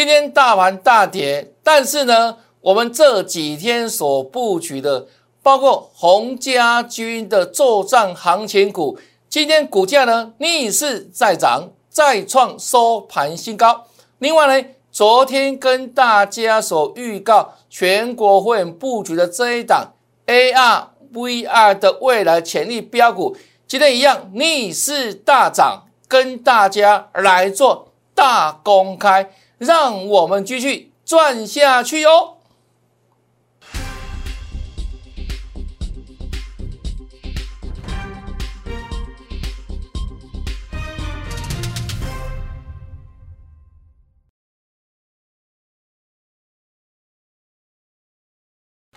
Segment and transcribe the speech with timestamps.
[0.00, 5.06] 今天大盘大跌，但是呢，我们这几天所布局的，
[5.42, 13.84] 包括洪家军的作战行情股，今天股价呢逆势再涨，再创收盘新高。
[14.20, 19.92] 另外呢，昨天跟大家所预告全国会员布局的这一档
[20.26, 23.36] AR VR 的未来潜力标股，
[23.68, 29.30] 今天一样逆势大涨，跟大家来做大公开。
[29.60, 32.38] 让我们继续赚下去哦！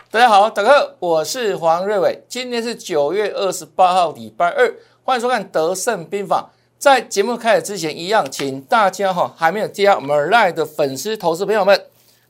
[0.09, 4.73] 大家好，大家好，我是黄瑞伟，今天是九月二十八号，礼拜二，
[5.03, 6.53] 欢迎收看《德胜兵法》。
[6.83, 11.85] 在节目开始之前，一样，请大家哈还没有加我们赖的粉丝、投资朋友们，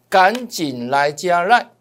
[0.08, 1.72] 赶紧来加赖，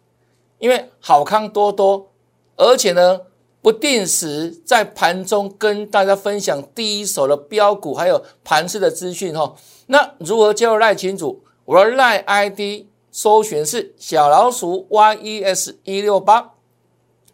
[0.57, 2.09] 因为好康多多，
[2.57, 3.21] 而且呢，
[3.61, 9.53] 不定时在盘中跟大家分享第一手的标股，还有盘市的资讯哈。
[9.85, 11.43] 那如何加入赖群组？
[11.65, 16.53] 我的赖 ID 搜寻是小老鼠 YES 一六八，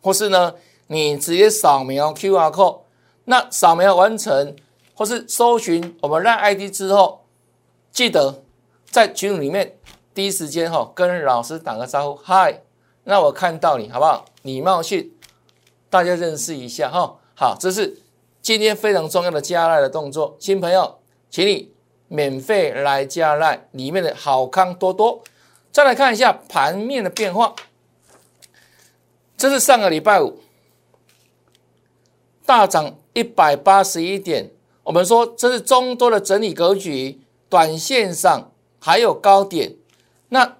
[0.01, 0.55] 或是呢，
[0.87, 2.79] 你直接扫描 QR code，
[3.23, 4.53] 那扫描完成。
[4.99, 7.23] 或是搜寻我们让 ID 之后，
[7.89, 8.43] 记得
[8.91, 9.77] 在群里面
[10.13, 12.63] 第一时间哈跟老师打个招呼，嗨，
[13.05, 14.25] 那我看到你好不好？
[14.41, 15.13] 礼貌性
[15.89, 17.17] 大家认识一下哈。
[17.33, 18.01] 好，这是
[18.41, 21.71] 今天非常重要的加赖的动作，新朋友，请你
[22.09, 25.23] 免费来加赖，里面的好康多多。
[25.71, 27.55] 再来看一下盘面的变化，
[29.37, 30.41] 这是上个礼拜五
[32.45, 34.51] 大涨一百八十一点。
[34.89, 39.75] 我们说这是中多的整理格局，短线上还有高点。
[40.29, 40.57] 那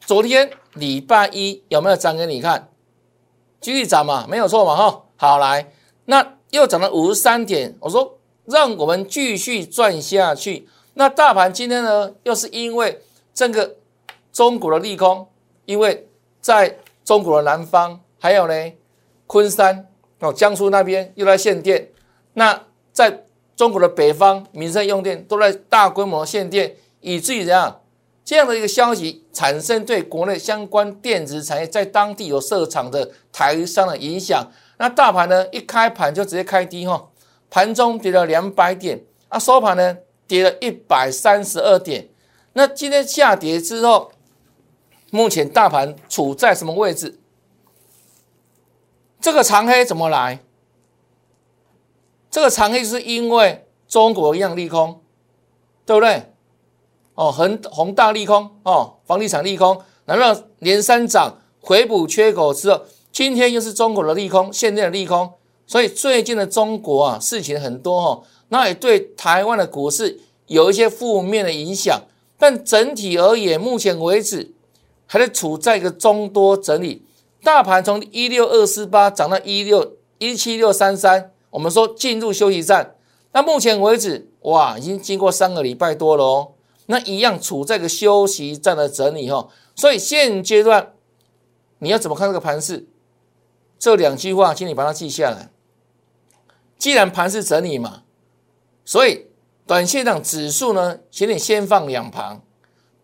[0.00, 2.68] 昨天礼拜一有没有涨给你看？
[3.60, 5.04] 继续涨嘛，没有错嘛，哈。
[5.14, 5.70] 好来，
[6.06, 7.76] 那又涨了五十三点。
[7.78, 10.68] 我说让我们继续赚下去。
[10.94, 13.00] 那大盘今天呢，又是因为
[13.32, 13.76] 这个
[14.32, 15.28] 中国的利空，
[15.66, 16.08] 因为
[16.40, 18.72] 在中国的南方，还有呢
[19.28, 19.86] 昆山
[20.18, 21.88] 哦江苏那边又来限电，
[22.32, 22.64] 那。
[22.92, 23.24] 在
[23.56, 27.80] 中国的北方，民生用电都在大规模限电，以至于怎样
[28.24, 34.50] 这样的一个消息产生对国内相关电子产业在当地有设厂的台商的影响。
[34.78, 37.08] 那大盘呢一开盘就直接开低哈，
[37.50, 42.08] 盘中跌了两百点，啊收盘呢跌了一百三十二点。
[42.54, 44.12] 那今天下跌之后，
[45.10, 47.18] 目前大盘处在什么位置？
[49.20, 50.40] 这个长黑怎么来？
[52.32, 55.02] 这个长黑是因为中国一样利空，
[55.84, 56.32] 对不对？
[57.14, 62.80] 哦，恒宏大利空哦，房地产利空，难道连三涨回补缺口之后，
[63.12, 65.30] 今天又是中国的利空，现在的利空，
[65.66, 72.00] 所以最近的中国啊，事情很多哈，那也对台湾的股市有一些负面的影响。
[72.38, 74.54] 但整体而言，目前为止
[75.06, 77.04] 还是处在一个中多整理，
[77.44, 81.31] 大盘从一六二四八涨到一六一七六三三。
[81.52, 82.96] 我们说进入休息站，
[83.32, 86.52] 那目前为止，哇，已经经过三个礼拜多了哦，
[86.86, 90.94] 那一样处在个休息站的整理哈，所以现阶段
[91.78, 92.88] 你要怎么看这个盘势？
[93.78, 95.50] 这两句话，请你把它记下来。
[96.78, 98.04] 既然盘势整理嘛，
[98.84, 99.26] 所以
[99.66, 102.42] 短线上指数呢，请你先放两旁，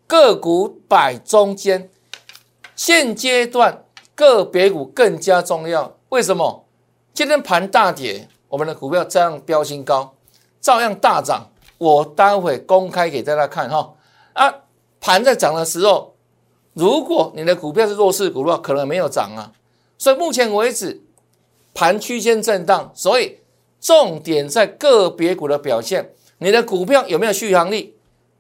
[0.07, 1.91] 个股摆中间。
[2.75, 3.85] 现阶段
[4.15, 6.65] 个别股更加重要，为什么？
[7.13, 8.29] 今天盘大跌。
[8.49, 10.15] 我们的股票照样标新高，
[10.61, 11.49] 照样大涨。
[11.79, 13.95] 我待会公开给大家看哈。
[14.33, 14.53] 啊，
[15.01, 16.15] 盘在涨的时候，
[16.73, 19.53] 如果你的股票是弱势股的话，可能没有涨啊。
[19.97, 21.01] 所以目前为止，
[21.75, 23.39] 盘区间震荡，所以
[23.81, 26.13] 重点在个别股的表现。
[26.39, 27.97] 你的股票有没有续航力？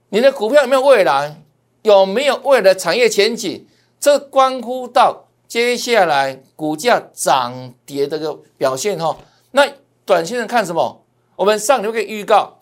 [0.08, 1.42] 你的股票有没有未来？
[1.82, 3.66] 有没有未来产业前景？
[4.00, 9.16] 这关乎到接下来股价涨跌的个表现哈。
[9.52, 9.68] 那
[10.08, 11.04] 短线的看什么？
[11.36, 12.60] 我们上周可以预告，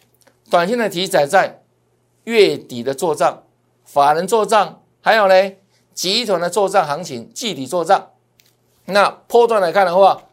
[0.51, 1.63] 短线的题材在
[2.25, 3.45] 月底的做账、
[3.85, 5.53] 法人做账，还有呢
[5.95, 8.11] 集团的做账行情、季底做账。
[8.87, 10.25] 那波段来看的话，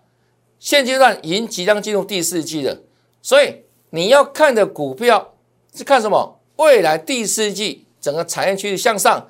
[0.57, 2.79] 现阶段已经即将进入第四季了，
[3.21, 3.61] 所以
[3.91, 5.35] 你要看的股票
[5.75, 6.39] 是看什么？
[6.55, 9.29] 未来第四季整个产业趋势向上，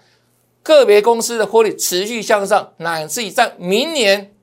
[0.62, 4.34] 个别公司的获利持续向上，乃至于在明年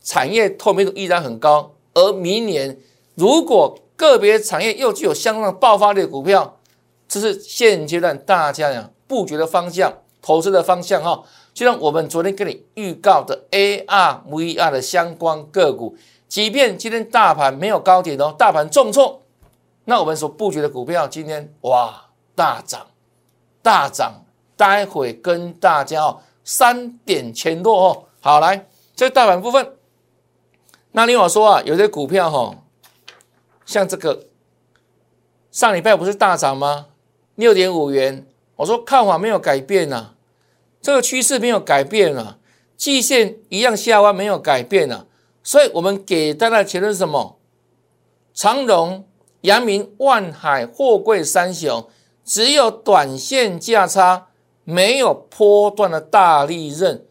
[0.00, 1.74] 产业透明度依然很高。
[1.94, 2.78] 而明年，
[3.14, 6.58] 如果个别产业又具有相当的爆发力的股票，
[7.06, 11.22] 这是现阶段大家呀布局的方向、投资的方向哈。
[11.54, 15.94] 就像我们昨天跟你预告的 AR、VR 的相关个股，
[16.26, 19.20] 即便今天大盘没有高点哦，大盘重挫，
[19.84, 22.86] 那我们所布局的股票今天哇大涨，
[23.62, 24.24] 大涨，
[24.56, 28.04] 待会跟大家哦三点前落哦。
[28.20, 28.66] 好，来
[28.96, 29.74] 这大盘部分，
[30.92, 32.56] 那另外说啊，有些股票哈，
[33.64, 34.26] 像这个
[35.50, 36.86] 上礼拜不是大涨吗？
[37.34, 40.14] 六点五元，我说看法没有改变呐。
[40.80, 42.38] 这个趋势没有改变啊，
[42.76, 45.06] 季线一样下弯没有改变啊，
[45.42, 47.38] 所以我们给大家的结论是什么？
[48.34, 49.06] 长荣、
[49.42, 51.88] 阳明、万海、货柜三雄，
[52.24, 54.28] 只有短线价差，
[54.64, 57.06] 没有波段的大利润，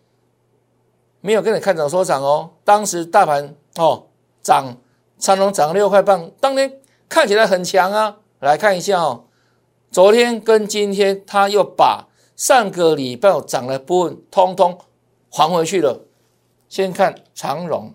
[1.21, 2.51] 没有跟你看涨说涨哦。
[2.63, 4.07] 当时大盘哦
[4.41, 4.77] 涨，
[5.17, 8.17] 长隆涨六块半，当天看起来很强啊。
[8.39, 9.25] 来看一下哦，
[9.91, 12.07] 昨天跟今天，它又把。
[12.33, 14.79] 上个礼拜涨的部分，通通
[15.29, 16.07] 还回去了。
[16.67, 17.93] 先看长隆，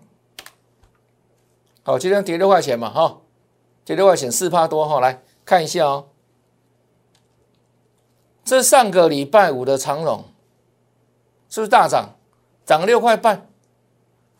[1.83, 3.17] 好，今天跌六块钱嘛，哈，
[3.83, 6.07] 跌六块钱四趴多，哈，来看一下哦。
[8.45, 10.23] 这上个礼拜五的长隆
[11.49, 12.15] 是不是大涨，
[12.65, 13.49] 涨六块半？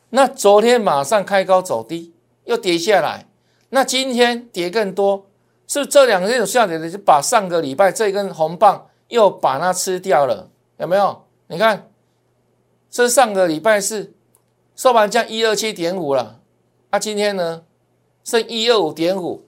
[0.10, 2.14] 那昨天马上开高走低，
[2.46, 3.28] 又跌下来，
[3.70, 5.28] 那今天跌更多，
[5.68, 8.88] 是这两天有下跌的，就把上个礼拜这根红棒。
[9.10, 11.24] 又把它吃掉了，有没有？
[11.48, 11.90] 你看，
[12.92, 14.14] 这上个礼拜是
[14.76, 16.42] 收盘价一二七点五了，
[16.90, 17.64] 啊，今天呢
[18.26, 19.46] 剩一二五点五，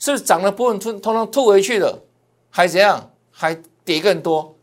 [0.00, 2.02] 是涨了部分通通通吐回去了？
[2.50, 3.12] 还怎样？
[3.30, 3.54] 还
[3.84, 4.56] 跌更多？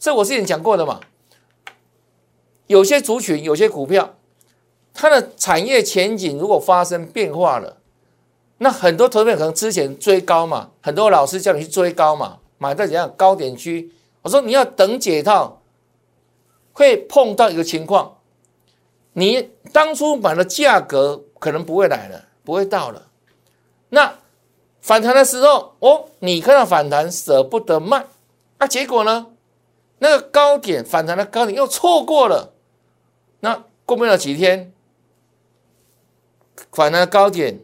[0.00, 0.98] 这我之前讲过的嘛。
[2.72, 4.14] 有些族群、有些股票，
[4.94, 7.76] 它的产业前景如果发生变化了，
[8.58, 12.38] 那很多投资者可能之前追高嘛，很多老师叫你去追高嘛。
[12.56, 13.92] 买在怎样高点区？
[14.22, 15.60] 我说你要等解套，
[16.72, 18.18] 会碰到一个情况，
[19.12, 23.08] 你当初买的价格可能不会来了，不会到了。
[23.90, 24.14] 那
[24.80, 28.06] 反弹的时候，哦，你看到反弹舍不得卖，
[28.56, 29.26] 啊，结果呢，
[29.98, 32.51] 那个高点反弹的高点又错过了。
[33.44, 34.72] 那过不了几天，
[36.70, 37.58] 反弹的高点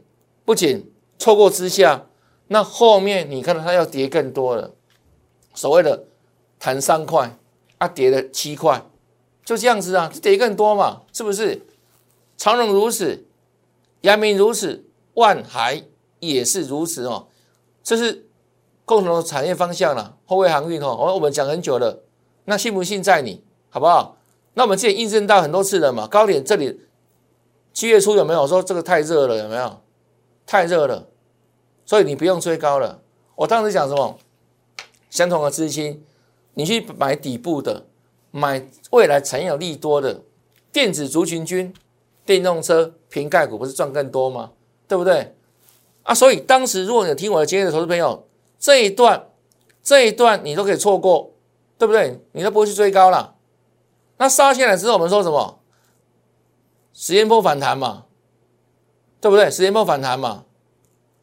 [0.45, 2.07] 不仅错过之下，
[2.49, 4.75] 那后面你看到它要跌更多了。
[5.55, 6.05] 所谓的
[6.59, 7.39] 弹三块
[7.79, 8.85] 啊，跌了七块，
[9.45, 11.65] 就这样子啊，跌更多嘛，是不是？
[12.37, 13.25] 长荣如此，
[14.01, 14.85] 阳明如此，
[15.15, 15.85] 万海
[16.19, 17.29] 也是如此哦，
[17.85, 18.27] 这是
[18.85, 20.17] 共同的产业方向了。
[20.27, 22.03] 后卫航运哦，我我们讲很久了，
[22.47, 24.18] 那信不信在你，好不好？
[24.59, 26.81] 那我们之前印证到很多次了嘛，高点这里
[27.73, 29.37] 七月初有没有说这个太热了？
[29.37, 29.81] 有没有？
[30.45, 31.07] 太热了，
[31.87, 33.01] 所以你不用追高了。
[33.37, 34.19] 我当时讲什么？
[35.11, 36.05] 相同的资金，
[36.55, 37.87] 你去买底部的，
[38.33, 40.23] 买未来产业有利多的
[40.73, 41.73] 电子族群军、
[42.27, 44.51] 电动车、瓶盖股，不是赚更多吗？
[44.89, 45.37] 对不对？
[46.03, 48.27] 啊，所以当时如果你听我的节目的投资朋友，
[48.59, 49.29] 这一段
[49.85, 51.31] 这一段你都可以错过，
[51.79, 52.21] 对不对？
[52.33, 53.37] 你都不会去追高了。
[54.19, 55.59] 那杀下来之后，我们说什么？
[56.93, 58.07] 时间波反弹嘛，
[59.21, 59.51] 对不对？
[59.51, 60.45] 时间波反弹嘛。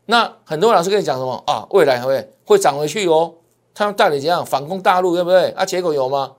[0.05, 1.67] 那很多老师跟你讲什么啊？
[1.71, 3.35] 未来会会涨回去哦。
[3.73, 5.49] 他们带你怎样反攻大陆，对不对？
[5.51, 6.37] 啊，结果有吗？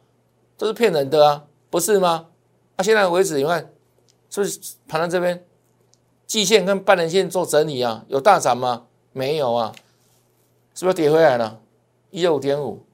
[0.56, 2.28] 都是骗人的啊，不是吗？
[2.76, 3.70] 啊，现在为止，你看
[4.30, 5.44] 是不是盘到这边，
[6.26, 8.04] 季线跟半年线做整理啊？
[8.08, 8.86] 有大涨吗？
[9.12, 9.72] 没有啊，
[10.74, 11.60] 是不是跌回来了？
[12.10, 12.86] 一二五点五，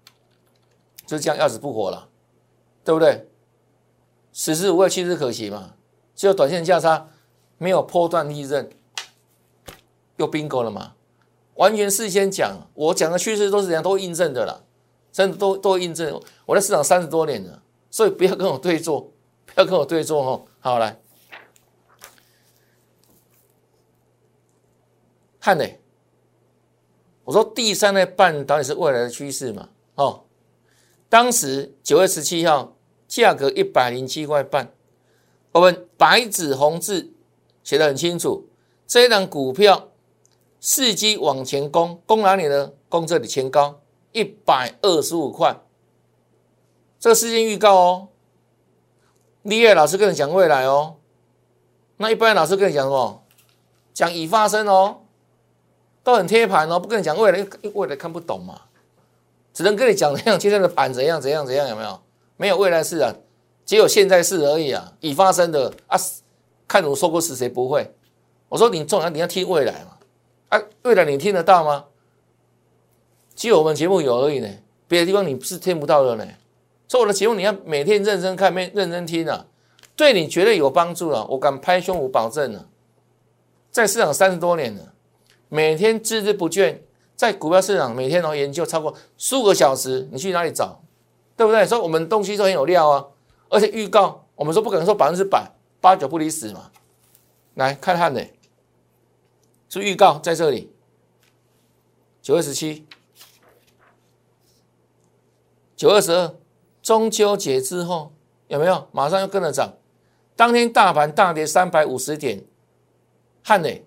[1.07, 2.09] 就是这样，要死不活了，
[2.83, 3.29] 对不对？
[4.33, 5.75] 此时无畏，弃之可惜嘛。
[6.15, 7.09] 只有短线价差，
[7.59, 8.71] 没有破断利润，
[10.17, 10.95] 又 bingo 了嘛？
[11.55, 14.63] 完全事先讲，我讲的趋势都是怎样，都印证的啦，
[15.13, 16.21] 真的都都印证。
[16.47, 19.01] 我在市场三十多年了，所以不要跟我对坐，
[19.47, 20.47] 不要跟我对坐哦。
[20.61, 20.99] 好来，
[25.41, 25.81] 汉磊，
[27.25, 29.69] 我说第三代半导体是未来的趋势嘛？
[29.97, 30.25] 哦，
[31.09, 32.77] 当时九月十七号
[33.13, 34.73] 价格一百零七块半，
[35.53, 37.13] 我们白纸红字
[37.63, 38.49] 写的很清楚，
[38.87, 39.89] 这一档股票。
[40.63, 42.71] 伺机往前攻，攻哪里呢？
[42.89, 43.81] 攻这里前高
[44.13, 45.61] 一百二十五块，
[47.01, 48.09] 这个事件预告哦。
[49.43, 50.97] 立业老师跟你讲未来哦，
[51.97, 53.25] 那一般老师跟你讲什么？
[53.93, 55.01] 讲已发生哦，
[56.05, 58.63] 都很贴盘哦，不跟你讲未来，因为未来看不懂嘛，
[59.53, 62.01] 只能跟你讲怎样，今天的盘怎样怎样怎样，有没有？
[62.37, 63.15] 没有未来式啊，
[63.65, 65.99] 只有现在式而已啊，已发生的啊，
[66.67, 67.95] 看我说过是谁不会？
[68.49, 69.99] 我说你重要，你要听未来嘛。
[70.49, 71.87] 啊，未来你听得到吗？
[73.35, 74.49] 只有我们节目有而已呢，
[74.87, 76.27] 别的地方你是听不到的呢。
[76.87, 79.47] 所以我的节目你要每天认真看、认认真听啊，
[79.97, 81.27] 对你绝对有帮助了。
[81.29, 82.69] 我敢拍胸脯保证了，
[83.71, 84.93] 在市场三十多年了，
[85.49, 86.77] 每天孜孜不倦，
[87.17, 90.82] 在股票市场每天都研究超过数个小时，你去哪里找？
[91.37, 91.67] 对不对？
[91.67, 93.07] 所以我们东西都很有料啊，
[93.49, 96.71] 而且预告，我们说不可能说百分之百，八九不离十嘛。
[97.55, 98.27] 来看看的，
[99.69, 100.73] 是预告在这里，
[102.21, 102.87] 九二十七，
[105.77, 106.35] 九二十二。
[106.83, 108.13] 中秋节之后
[108.49, 108.89] 有没有？
[108.91, 109.75] 马上又跟着涨？
[110.35, 112.45] 当天大盘大跌三百五十点，
[113.45, 113.87] 汉磊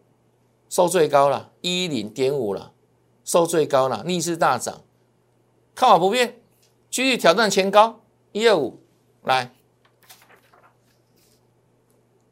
[0.70, 2.72] 收最高了，一零点五了，
[3.25, 4.82] 收最高了，逆势大涨，
[5.75, 6.40] 看法不变，
[6.96, 8.00] 继续挑战前高
[8.32, 8.82] 一二五，
[9.24, 9.52] 来，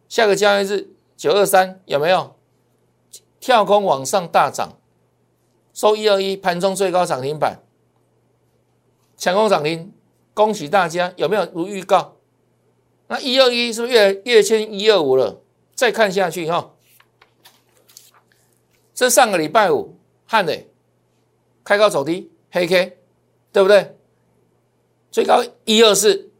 [0.08, 2.40] 下个交易日九二三有没有
[3.42, 4.80] 跳空往上大涨，
[5.74, 7.62] 收一二一，盘中最高涨停板，
[9.18, 9.94] 抢攻涨停。
[10.34, 12.16] 恭喜大家，有没有如预告？
[13.08, 15.42] 那一二一是不是越越签一二五了？
[15.76, 16.74] 再看下去哈，
[18.94, 20.72] 这上个礼拜五汉磊
[21.66, 22.98] 开高走低，黑 K，
[23.52, 23.98] 对不对？
[25.14, 26.32] 最高一二四，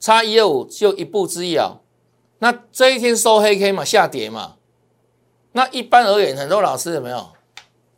[0.00, 1.82] 差一二五就一步之遥。
[2.38, 4.56] 那这一天收黑 K 嘛，下跌嘛。
[5.52, 7.28] 那一般而言，很多老师有没有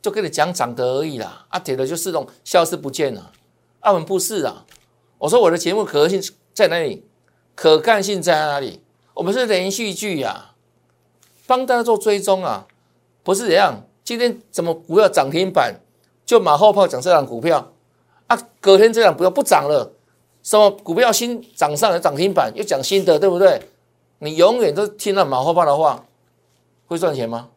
[0.03, 3.31] 就跟你讲涨得而已啦，啊跌的就自动消失不见了。
[3.79, 4.67] 啊，我们不是啊。
[5.19, 6.21] 我说我的节目可信
[6.53, 7.07] 在哪里？
[7.55, 8.83] 可干性在哪里？
[9.15, 10.57] 我们是连续剧呀，
[11.47, 12.67] 帮大家做追踪啊，
[13.23, 13.87] 不是这样。
[14.03, 15.81] 今天怎么股票涨停板
[16.27, 17.74] 就马后炮讲这档股票
[18.35, 18.49] 啊？
[18.61, 19.93] 隔天这样不要不涨了，
[20.43, 23.69] 什么股票新涨上来涨停板又讲新的，对不对？
[24.19, 26.05] 你永远都听了马后炮的话，
[26.87, 27.51] 会赚钱吗？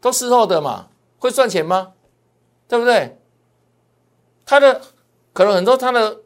[0.00, 1.92] 都事后的嘛，会赚钱吗？
[2.68, 3.18] 对不对？
[4.44, 4.80] 他的
[5.32, 6.18] 可能很多他的。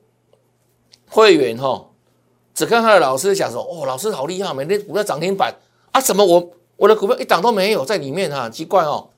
[1.13, 1.87] 会员哈，
[2.55, 5.53] 只看他的老师讲说，哦，老师好厉害，每天股票涨停板
[5.91, 9.11] 啊，怎么我我的股票一档都没有在里面哈，奇怪哦，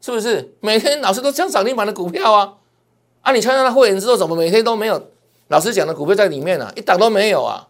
[0.00, 0.54] 是不是？
[0.60, 2.58] 每天老师都讲涨停板的股票啊，
[3.22, 5.10] 啊，你参加了会员之后，怎么每天都没有
[5.48, 6.72] 老师讲的股票在里面呢？
[6.76, 7.68] 一档都没有啊，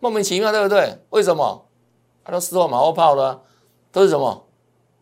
[0.00, 0.98] 莫名其妙，对不对？
[1.10, 1.66] 为什么？
[2.24, 3.40] 他都事后马后炮的，
[3.90, 4.46] 都是什么？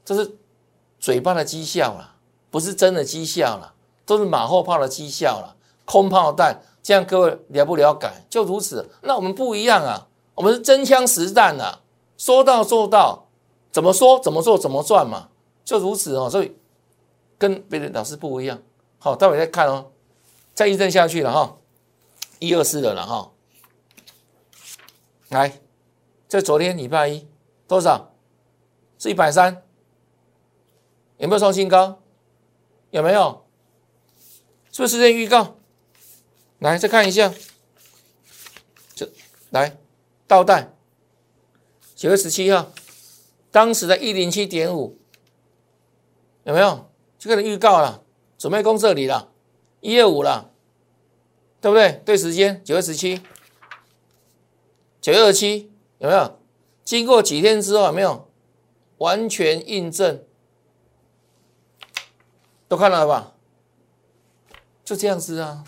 [0.04, 0.36] 这是
[0.98, 2.14] 嘴巴的绩效了，
[2.50, 3.74] 不是真的绩效了，
[4.06, 6.62] 都是马后炮的绩效了，空炮弹。
[6.82, 8.10] 这样各位了不了解？
[8.30, 8.88] 就如此。
[9.02, 11.80] 那我们不一样啊，我们是真枪实弹的，
[12.16, 13.26] 说到做到，
[13.70, 15.28] 怎么说怎么做怎么赚嘛，
[15.62, 16.30] 就如此哦。
[16.30, 16.56] 所以
[17.36, 18.58] 跟别的老师不一样。
[19.02, 19.92] 好，待会再看哦，
[20.54, 21.58] 再一阵下去了哈，
[22.38, 23.32] 一二四的了哈。
[25.30, 25.58] 来，
[26.28, 27.26] 这昨天礼拜一
[27.66, 28.14] 多少？
[28.98, 29.62] 是一百三，
[31.16, 32.02] 有没有创新高？
[32.90, 33.46] 有没有？
[34.70, 35.56] 是不是时预告？
[36.58, 37.32] 来，再看一下，
[38.94, 39.10] 这
[39.48, 39.78] 来
[40.26, 40.74] 倒带
[41.94, 42.70] 九月十七号，
[43.50, 44.98] 当时的一零七点五，
[46.44, 46.92] 有没有？
[47.18, 48.04] 这个预告了，
[48.40, 49.28] 准备攻这里了，
[49.80, 50.50] 一二五了，
[51.60, 52.00] 对不对？
[52.06, 53.20] 对时间九月十七，
[55.02, 56.38] 九月二七有没有？
[56.82, 58.26] 经过几天之后有没有
[58.96, 60.24] 完全印证？
[62.66, 63.34] 都看到了吧？
[64.82, 65.66] 就这样子啊。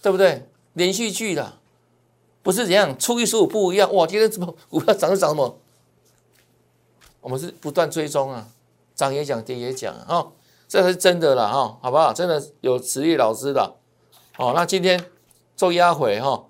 [0.00, 0.48] 对不对？
[0.74, 1.58] 连续剧的，
[2.40, 4.06] 不是怎样初一十五不一样哇！
[4.06, 5.58] 今天怎么股票涨就涨什么？
[7.20, 8.46] 我们是不断追踪啊，
[8.94, 10.28] 涨也讲，跌也讲啊，
[10.68, 12.12] 这是真的了哈，好不好？
[12.12, 13.74] 真的有实力老师的
[14.36, 14.52] 哦。
[14.54, 15.02] 那今天
[15.56, 16.44] 做压回哈，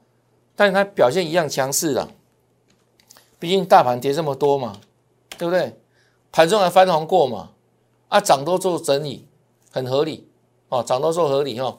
[0.57, 2.09] 但它表现一样强势的，
[3.39, 4.81] 毕竟大盘跌这么多嘛，
[5.39, 5.81] 对不对？
[6.33, 7.51] 盘中还翻红过嘛，
[8.09, 9.29] 啊，涨多做整理，
[9.71, 10.29] 很合理
[10.69, 11.79] 哦，涨多做合理哈。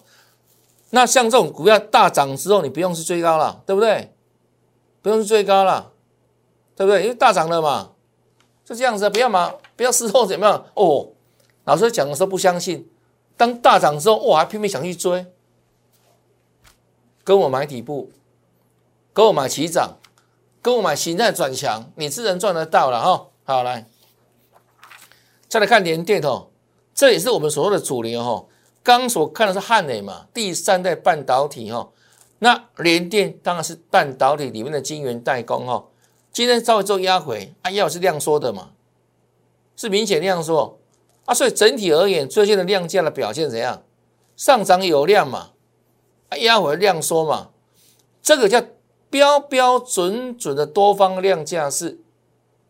[0.92, 4.16] 那像这种股票大涨之后，你不用去追高了，对不对？
[5.02, 5.92] 不用去追高了，
[6.76, 7.04] 对不对？
[7.04, 7.92] 因为大涨了嘛，
[8.64, 11.10] 就这样子，不要嘛，不要事后怎么样哦。
[11.70, 12.90] 老师讲的时候不相信，
[13.38, 15.28] 当大涨之后，我，还拼命想去追，
[17.24, 18.12] 跟我买底部，
[19.14, 20.00] 跟我买起涨，
[20.64, 23.28] 跟我买形态转强，你自然赚得到了哈。
[23.44, 23.86] 好，来，
[25.48, 26.48] 再来看联电哦，
[26.96, 28.48] 这也是我们所谓的主流哈。
[28.82, 31.92] 刚所看的是汉磊嘛，第三代半导体哈，
[32.40, 35.86] 那联电当然是半导体里面的晶圆代工哈。
[36.32, 38.72] 今天稍微做压回，啊，要是量缩的嘛，
[39.76, 40.79] 是明显量缩
[41.30, 43.84] 啊，所以整体而言，最近的量价的表现怎样？
[44.36, 45.52] 上涨有量嘛，
[46.30, 47.50] 啊，压回量缩嘛，
[48.20, 48.64] 这个叫
[49.12, 52.00] 标标准准的多方量价是。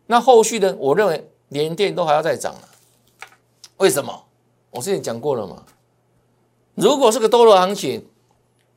[0.07, 2.67] 那后续呢，我认为连电都还要再涨了，
[3.77, 4.25] 为什么？
[4.71, 5.63] 我之前讲过了嘛。
[6.75, 8.05] 如果是个多头行情，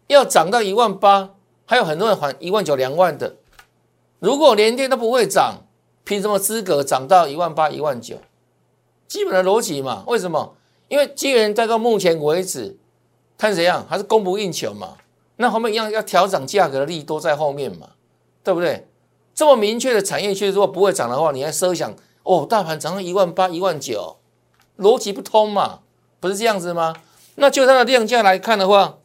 [0.07, 1.35] 要涨到一万八，
[1.67, 3.35] 还有很多人还一万九、两万的。
[4.21, 5.65] 如果连电都不会涨，
[6.05, 8.19] 凭什么资格涨到一万八、一万九？
[9.13, 10.05] 基本的逻辑嘛。
[10.07, 10.55] 为什么？
[10.89, 12.79] 因为基源再到目前为止，
[13.37, 13.85] 看怎样？
[13.87, 14.97] 还是供不应求嘛？
[15.37, 17.91] 那后面一样要调整价格的力都在后面嘛，
[18.43, 18.89] 对不对？
[19.35, 24.17] 这么明确的产业趋势，如果不会涨的话，你还设想哦，大盘涨到一万八、一万九，
[24.79, 25.81] 逻辑不通嘛？
[26.19, 26.95] 不是这样子吗？
[27.35, 28.99] 那就它的量价来看的话，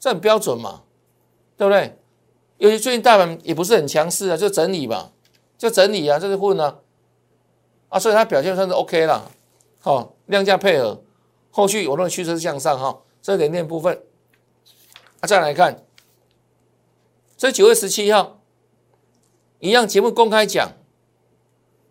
[0.00, 0.82] 这很标准嘛，
[1.56, 1.96] 对不对？
[2.58, 5.12] 尤其最近大盘也不是很强势啊，就整理吧，
[5.56, 6.78] 就整理啊，这是混啊，
[7.90, 9.30] 啊，所以它表现算是 OK 了，
[9.80, 11.02] 好，量价配合，
[11.50, 14.02] 后续有那个趋势是向上哈，这点点部分。
[15.20, 15.84] 啊，再来看，
[17.36, 18.40] 这九月十七号，
[19.58, 20.72] 一样节目公开讲，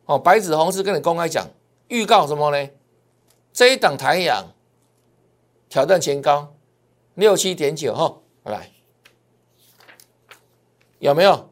[0.05, 1.47] 哦，白纸红字跟你公开讲，
[1.89, 2.69] 预告什么呢？
[3.53, 4.53] 这一档台阳
[5.67, 6.55] 挑战前高
[7.13, 8.71] 六七点九哈，来，
[10.99, 11.49] 有没有？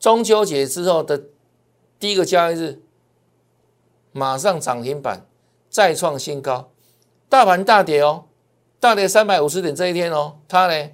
[0.00, 1.24] 中秋节之后的
[1.98, 2.82] 第一个交易日，
[4.12, 5.26] 马上涨停板，
[5.68, 6.70] 再创新高，
[7.28, 8.24] 大盘大跌哦。
[8.78, 10.90] 大跌三百五十点这一天哦，它呢，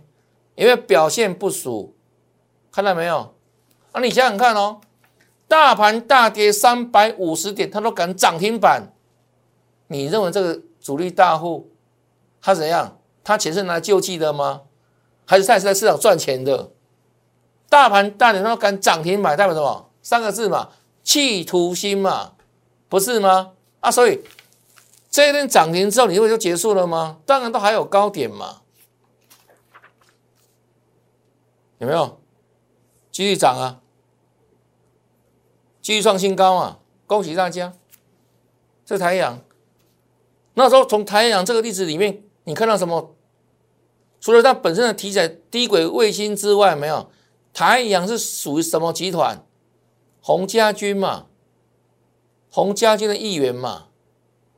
[0.57, 1.95] 因为表现不俗，
[2.73, 3.33] 看到没有？
[3.93, 4.81] 啊，你想想看哦，
[5.47, 8.93] 大盘大跌三百五十点，它都敢涨停板，
[9.87, 11.71] 你认为这个主力大户
[12.43, 12.99] 他怎样？
[13.23, 14.63] 他钱是拿来救济的吗？
[15.25, 16.73] 还是他是在市场赚钱的？
[17.69, 19.91] 大盘大跌他都敢涨停板，代表什么？
[20.03, 20.71] 三个字嘛，
[21.05, 22.33] 企图心嘛，
[22.97, 23.53] 不是吗？
[23.81, 24.25] 啊，所以。
[25.09, 27.21] 这一天涨停之后，你认为就结束了吗？
[27.25, 28.61] 当然都还有高点嘛，
[31.79, 32.21] 有没有？
[33.11, 33.81] 继续涨啊，
[35.81, 36.81] 继续创新高啊！
[37.07, 37.73] 恭喜大家！
[38.85, 39.41] 这太阳，
[40.53, 43.15] 那时候从太阳这个例子里面，你看到什么？
[44.21, 47.11] 除了它本身的题材低轨卫星之外，没有？
[47.55, 49.47] 太阳是属于什么集团？
[50.21, 51.29] 洪家军嘛，
[52.57, 53.89] 洪家军的一员嘛。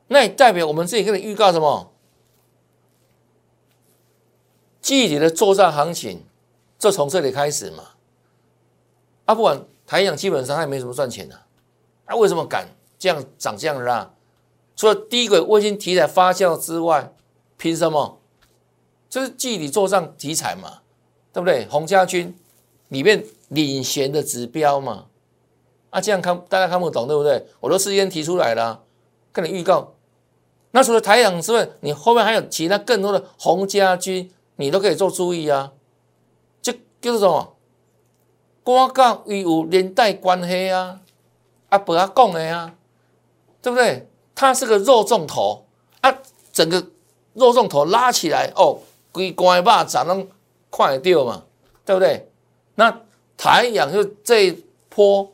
[0.07, 1.91] 那也代表我们自己跟你预告什么？
[4.81, 6.23] 具体的作战行情
[6.77, 7.89] 就从这里开始嘛。
[9.25, 11.41] 啊，不管台阳基本上他也没什么赚钱的，
[12.05, 14.13] 啊，为什么敢这样涨这样拉？
[14.77, 17.13] 除了低轨卫星题材发酵之外，
[17.57, 18.21] 凭什么？
[19.09, 20.83] 就是具体作战题材嘛，
[21.33, 21.67] 对不对？
[21.67, 22.33] 洪家军
[22.87, 25.07] 里面领衔的指标嘛。
[25.89, 27.45] 啊，这样看大家看不懂，对不对？
[27.59, 28.83] 我都事先提出来了，
[29.31, 29.93] 跟你预告。
[30.71, 35.71] 那除了台阳之外，你后面还有其他更多的红家军，你都可以做注意啊。
[36.61, 36.71] 这
[37.01, 37.53] 叫做什么？
[38.63, 40.99] 光告与有连带关系啊，
[41.69, 42.75] 啊不要讲的啊，
[43.63, 44.07] 对不对？
[44.35, 45.65] 它是个肉重头
[46.01, 46.15] 啊，
[46.53, 46.85] 整个
[47.33, 48.77] 肉重头拉起来哦，
[49.11, 50.27] 规关把涨能
[50.69, 51.45] 快掉嘛，
[51.83, 52.29] 对不对？
[52.75, 53.01] 那
[53.35, 55.31] 台阳就这一波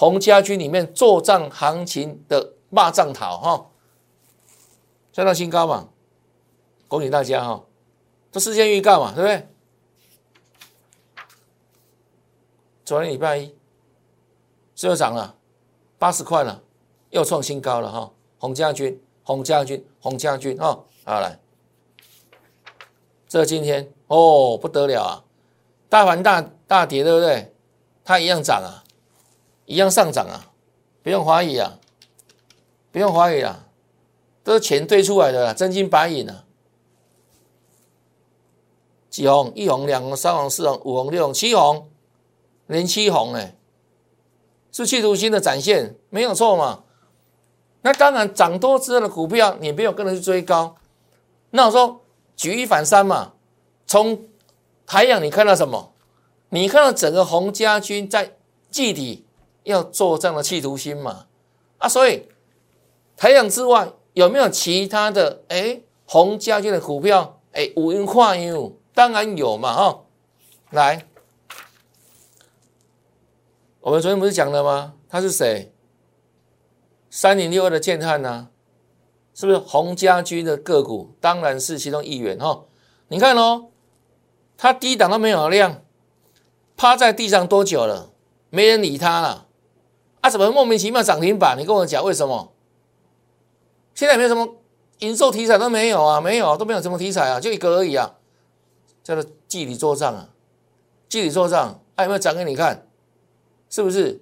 [0.00, 3.66] 红家军里面作战行情的霸占头哈。
[5.12, 5.90] 再到新高嘛，
[6.88, 7.62] 恭喜大家哈！
[8.32, 9.46] 这事先预告嘛，对不对？
[12.82, 13.54] 昨天礼拜一，
[14.80, 15.36] 又涨了
[15.98, 16.62] 八十块了，
[17.10, 18.10] 又创新高了哈！
[18.38, 20.82] 洪家军，洪家军，洪家军哈！
[21.04, 21.38] 好来，
[23.28, 25.24] 这今天哦不得了啊！
[25.90, 27.54] 大盘大大跌，对不对？
[28.02, 28.79] 它一样涨啊，
[29.70, 30.50] 一样上涨啊，
[31.00, 31.78] 不用怀疑啊，
[32.90, 33.68] 不用怀疑啊！
[34.42, 36.44] 都是钱堆出来的啦，真金白银啊！
[39.08, 39.52] 几红？
[39.54, 41.88] 一红、两红、三红、四红、五红、六红、七红，
[42.66, 43.56] 连七红哎，
[44.72, 46.82] 是企图心的展现，没有错嘛？
[47.82, 50.74] 那当然，涨多之后的股票，你没有跟着去追高。
[51.50, 52.00] 那我说
[52.34, 53.34] 举一反三嘛，
[53.86, 54.24] 从
[54.84, 55.92] 台阳你看到什么？
[56.48, 58.36] 你看到整个洪家军在
[58.68, 59.26] 季底
[59.64, 61.26] 要做这样的企图心嘛？
[61.78, 62.28] 啊，所以
[63.16, 63.92] 台阳之外。
[64.12, 65.44] 有没有其他的？
[65.46, 70.02] 哎，红家军的股票，哎，五云跨运，当然有嘛，哈。
[70.70, 71.06] 来，
[73.80, 74.94] 我们昨天不是讲了吗？
[75.08, 75.72] 他是谁？
[77.08, 78.48] 三零六二的建汉呐，
[79.32, 81.14] 是不是红家军的个股？
[81.20, 82.64] 当然是其中一员哈。
[83.06, 83.68] 你看哦，
[84.56, 85.84] 他低档都没有量，
[86.76, 88.10] 趴在地上多久了？
[88.50, 89.46] 没人理他了。
[90.20, 91.56] 啊，怎么莫名其妙涨停板？
[91.58, 92.52] 你跟我讲为什么？
[93.94, 94.56] 现在没有什么
[95.00, 98.16] 营收题材都没有啊，没有都没有什么题材啊，就一个而已啊，
[99.02, 100.28] 叫做季底做账啊，
[101.08, 102.86] 季底做账，还有没有涨给你看？
[103.68, 104.20] 是不是？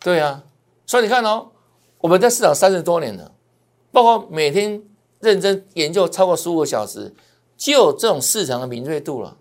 [0.00, 0.42] 对啊，
[0.86, 1.50] 所以你看哦，
[1.98, 3.32] 我们在市场三十多年了，
[3.92, 4.82] 包括每天
[5.20, 7.14] 认真研究超过十五个小时，
[7.56, 9.36] 就有这种市场的敏锐度了。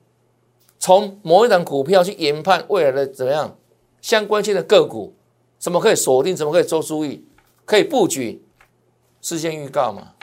[0.77, 3.55] 从某一档股票去研判未来的怎么样
[4.01, 5.15] 相关性的个股，
[5.57, 7.25] 怎么可以锁定，怎么可以做注意，
[7.65, 8.43] 可以布局，
[9.21, 10.15] 事先预告嘛。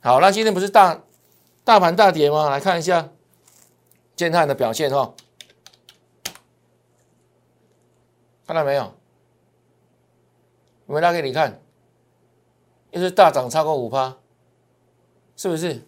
[0.00, 1.02] 好，那今天不是大
[1.62, 2.48] 大盘大跌吗？
[2.48, 3.10] 来看一下
[4.16, 5.14] 建汉的表现哈，
[8.46, 8.82] 看到没有？
[10.86, 11.60] 有没有拉给你看？
[12.90, 14.16] 又是大涨超过五趴，
[15.36, 15.86] 是不是？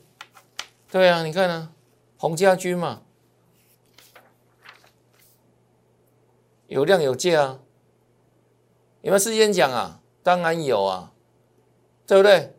[0.91, 1.73] 对啊，你看呢，
[2.19, 3.03] 洪家军嘛。
[6.73, 7.59] 有量有价啊，
[9.03, 10.01] 有没有事先讲啊？
[10.23, 11.13] 当然有啊，
[12.07, 12.57] 对不对？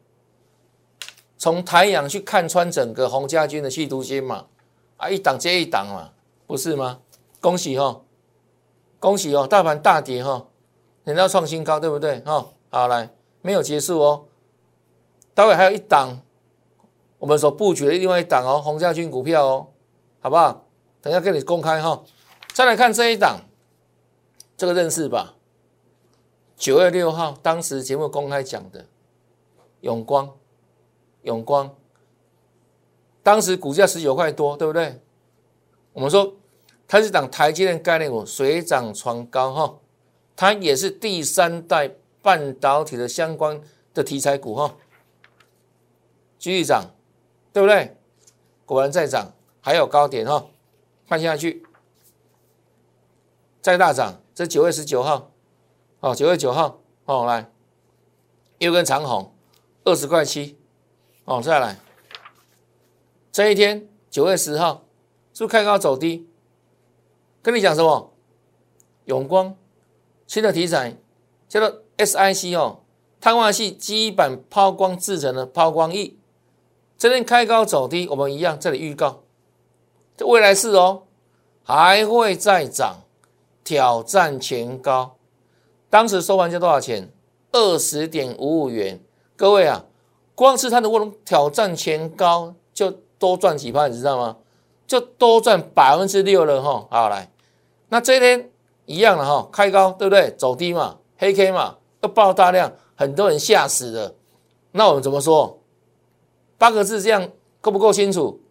[1.35, 4.45] 从台阳去看穿整个洪家军的气图心嘛，
[4.97, 6.11] 啊，一档接一档嘛，
[6.45, 6.99] 不是吗？
[7.41, 8.01] 恭喜哈，
[8.99, 10.45] 恭喜哦，大盘大跌哈，
[11.05, 12.19] 人家创新高，对不对？
[12.19, 13.09] 哈，好来，
[13.41, 14.25] 没有结束哦，
[15.33, 16.21] 待会还有一档，
[17.17, 19.67] 我们所布局的另外一档哦，洪家军股票哦，
[20.21, 20.67] 好不好？
[21.01, 22.03] 等下跟你公开哈，
[22.53, 23.39] 再来看这一档。
[24.55, 25.35] 这个认识吧？
[26.55, 28.85] 九月六号，当时节目公开讲的
[29.81, 30.31] 永光，
[31.23, 31.75] 永光，
[33.21, 35.01] 当时股价十九块多，对不对？
[35.91, 36.35] 我们说
[36.87, 39.79] 它是涨台积电概念股，水涨船高哈，
[40.35, 43.59] 它也是第三代半导体的相关
[43.93, 44.75] 的题材股哈，
[46.37, 46.91] 继续涨，
[47.51, 47.97] 对不对？
[48.65, 50.45] 果然在涨，还有高点哈，
[51.09, 51.65] 看下去，
[53.61, 54.22] 再大涨。
[54.35, 55.31] 这九月十九号，
[55.99, 57.51] 哦，九月九号，哦，来，
[58.57, 59.31] 又根长红，
[59.83, 60.57] 二十块七，
[61.25, 61.77] 哦，再来，
[63.31, 64.85] 这一天九月十号，
[65.33, 66.27] 是不是开高走低？
[67.43, 68.11] 跟你讲什么？
[69.05, 69.55] 永光
[70.25, 70.95] 新的题材
[71.47, 72.79] 叫做 SIC 哦，
[73.21, 76.15] 碳化系基板抛光制成的抛光液，
[76.97, 79.21] 这天开高走低，我们一样这里预告，
[80.17, 81.03] 这未来是哦，
[81.63, 83.02] 还会再涨。
[83.63, 85.15] 挑战前高，
[85.89, 87.09] 当时收盘价多少钱？
[87.51, 88.99] 二十点五五元。
[89.35, 89.85] 各位啊，
[90.35, 94.37] 光是它的卧龙挑战前高，就多赚几趴，你知道吗？
[94.85, 96.87] 就多赚百分之六了哈。
[96.89, 97.31] 好来，
[97.89, 98.51] 那这一天
[98.85, 100.31] 一样了哈，开高对不对？
[100.31, 104.15] 走低嘛，黑 K 嘛，又爆大量，很多人吓死了。
[104.71, 105.59] 那我们怎么说？
[106.57, 107.29] 八个字这样
[107.61, 108.41] 够不够清楚？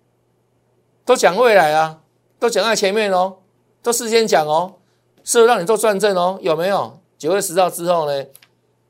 [1.05, 2.01] 都讲未来啊，
[2.39, 3.39] 都讲在前面哦，
[3.83, 4.75] 都事先讲哦。
[5.25, 6.99] 是让你做转正哦，有没有？
[7.19, 8.27] 九月十号之后呢？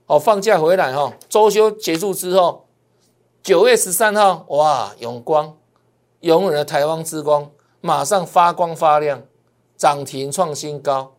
[0.06, 2.66] 哦，放假回来哈，周休结束之后，
[3.42, 5.56] 九月十三号，哇，永光，
[6.20, 9.22] 永远的台湾之光，马上发光发亮，
[9.76, 11.14] 涨停创新高。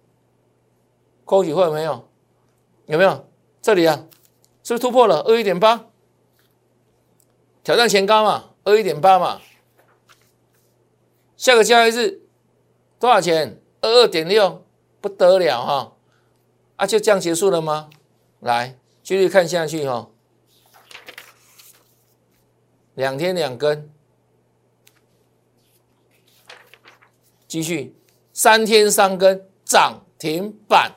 [1.26, 2.08] 恭喜会没有？
[2.88, 3.26] 有没有？
[3.62, 4.06] 这里啊，
[4.64, 5.86] 是不是突破了二一点八？
[7.64, 9.40] 挑战前高嘛，二一点八嘛。
[11.38, 12.22] 下个交易日
[13.00, 13.62] 多少钱？
[13.82, 14.63] 二二点六。
[15.04, 15.98] 不得了哈，
[16.78, 17.90] 啊，就这样结束了吗？
[18.40, 20.08] 来，继续看下去哈，
[22.94, 23.92] 两天两根，
[27.50, 27.94] 继续
[28.32, 30.94] 三天三根涨停板。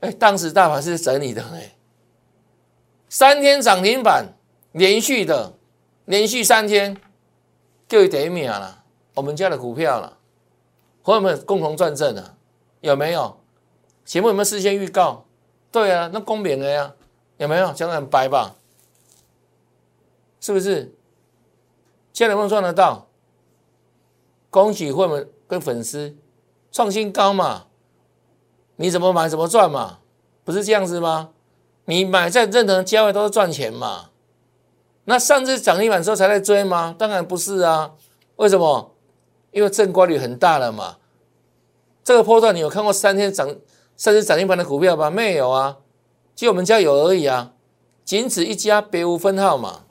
[0.00, 1.74] 哎，当时大盘是整理的哎，
[3.08, 4.34] 三天涨停板，
[4.72, 5.54] 连续的，
[6.04, 6.94] 连续三天
[7.88, 10.18] 就得秒了，我们家的股票了。
[11.02, 12.36] 朋友们共同赚正啊，
[12.80, 13.36] 有没有？
[14.04, 15.24] 节目有没有事先预告？
[15.72, 16.94] 对啊，那公平的呀，
[17.38, 17.72] 有没有？
[17.72, 18.56] 讲的很白吧？
[20.40, 20.94] 是不是？
[22.12, 23.06] 现在能不能赚得到？
[24.50, 26.16] 恭喜会们跟粉丝
[26.72, 27.66] 创新高嘛？
[28.76, 29.98] 你怎么买怎么赚嘛？
[30.44, 31.30] 不是这样子吗？
[31.84, 34.10] 你买在任何价位都是赚钱嘛？
[35.04, 36.94] 那上次涨停板之后才在追吗？
[36.98, 37.92] 当然不是啊，
[38.36, 38.94] 为什么？
[39.52, 40.98] 因为正规率很大了嘛，
[42.04, 43.56] 这个波段你有看过三天涨、
[43.96, 45.10] 三天涨停板的股票吗？
[45.10, 45.78] 没有啊，
[46.34, 47.52] 就我们家有而已啊，
[48.04, 49.84] 仅此一家，别无分号嘛。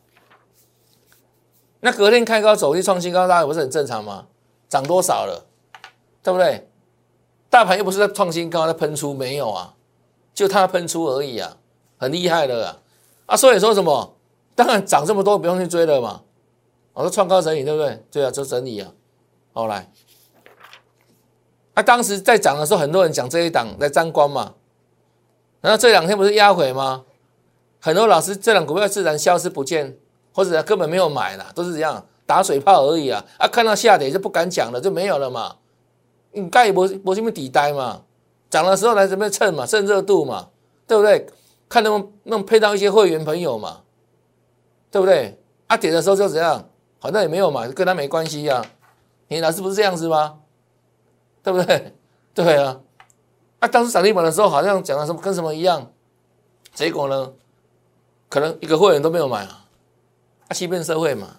[1.81, 4.27] 那隔天开高走低创新高，大家不是很正常吗？
[4.67, 5.45] 涨多少了，
[6.21, 6.69] 对不对？
[7.49, 9.75] 大盘又不是在创新高，在喷出没有啊？
[10.33, 11.57] 就它喷出而已啊，
[11.97, 12.77] 很厉害的啊！
[13.25, 14.15] 啊，所以说什么？
[14.55, 16.21] 当然涨这么多不用去追了嘛。
[16.93, 18.03] 我说创高整理对不对？
[18.11, 18.91] 对啊，就整理啊。
[19.59, 19.91] 后来，
[21.73, 24.53] 啊，当时在涨的时候，很多人讲这一档在沾光嘛，
[25.61, 27.03] 然后这两天不是压回吗？
[27.79, 29.97] 很多老师这两股票自然消失不见，
[30.33, 33.23] 或者根本没有买了，都是这样打水泡而已啊！
[33.37, 35.55] 啊，看到下跌就不敢讲了，就没有了嘛。
[36.31, 38.03] 你盖博博什么底呆嘛？
[38.49, 40.49] 涨的时候来这边蹭嘛，蹭热度嘛，
[40.87, 41.27] 对不对？
[41.69, 43.81] 看能不能配到一些会员朋友嘛，
[44.91, 45.39] 对不对？
[45.67, 46.67] 啊，跌的时候就怎样，
[46.99, 48.65] 反正也没有买，跟他没关系呀。
[49.29, 50.39] 你老师不是这样子吗？
[51.41, 51.95] 对不对？
[52.33, 52.81] 对啊。
[53.59, 55.91] 啊，当时涨停板的时候，好像讲的什么跟什么一样，
[56.73, 57.33] 结果呢，
[58.29, 59.65] 可能一个会员都没有买啊，
[60.47, 61.37] 啊，欺骗社会嘛。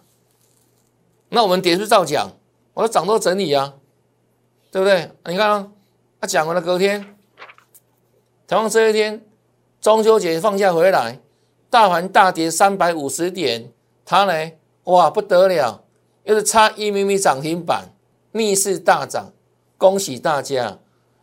[1.31, 2.33] 那我们跌是照讲，
[2.75, 3.75] 我说涨多整理啊，
[4.71, 5.11] 对不对？
[5.25, 5.69] 你看啊，
[6.21, 7.17] 他讲完了隔天，
[8.47, 9.25] 台湾这一天，
[9.81, 11.21] 中秋节放假回来，
[11.71, 13.73] 大盘大跌三百五十点，
[14.05, 14.53] 他呢，
[14.85, 15.85] 哇不得了，
[16.25, 17.93] 又是差一米米涨停板，
[18.33, 19.33] 逆势大涨，
[19.79, 20.79] 恭喜大家！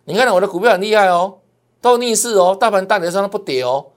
[0.05, 1.39] 你看我的股票很厉害哦，
[1.81, 3.87] 都逆势哦，大盘大跌上它不跌哦。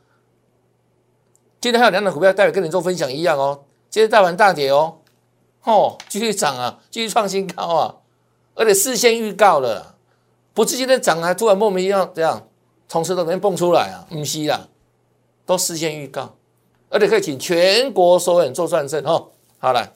[1.61, 4.99] 今天还有两档股票待会跟你做分享一样哦，今天大盘大跌哦。
[5.65, 7.97] 哦，继续涨啊，继续创新高啊，
[8.55, 9.95] 而且事先预告了，
[10.55, 12.49] 不是今天涨还突然莫名其妙这样
[12.89, 14.69] 从石头里面蹦出来啊，唔是啦，
[15.45, 16.35] 都事先预告，
[16.89, 19.29] 而且可以请全国所有人做转正哦。
[19.59, 19.93] 好了，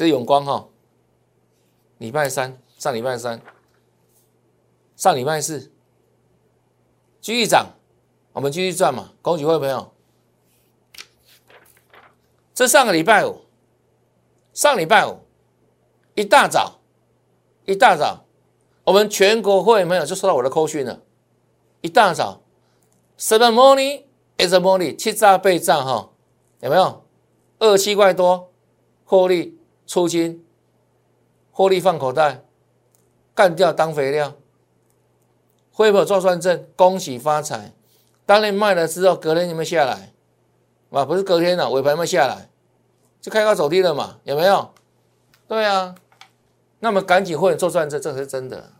[0.00, 0.66] 这是永光哈，
[1.98, 3.38] 礼拜三上礼拜三，
[4.96, 5.70] 上礼拜四
[7.20, 7.74] 继续涨，
[8.32, 9.92] 我们继续赚嘛，恭喜各位朋友。
[12.54, 13.42] 这上个礼拜五。
[14.54, 15.18] 上礼拜五
[16.14, 16.80] 一大早，
[17.66, 18.24] 一大早，
[18.84, 21.02] 我们全国会员朋友就收到我的扣讯了。
[21.82, 22.40] 一大早
[23.18, 24.04] ，seven morning
[24.38, 26.08] is a morning，七炸倍涨哈，
[26.60, 27.04] 有没有？
[27.58, 28.50] 二七块多，
[29.04, 29.59] 获利
[29.90, 30.46] 出金，
[31.50, 32.44] 获利放口袋，
[33.34, 34.34] 干掉当肥料。
[35.72, 37.72] 会友做算证，恭喜发财。
[38.24, 40.12] 当年卖了之后，隔天有没有下来？
[40.90, 42.48] 啊，不是隔天了，尾盘有没有下来？
[43.20, 44.70] 就开高走低了嘛，有没有？
[45.48, 45.96] 对啊，
[46.78, 48.70] 那么赶紧会做算正，这是真的。